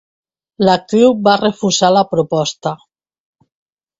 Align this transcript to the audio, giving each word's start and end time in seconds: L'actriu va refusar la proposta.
L'actriu 0.67 1.11
va 1.27 1.35
refusar 1.41 1.91
la 1.95 2.03
proposta. 2.15 2.75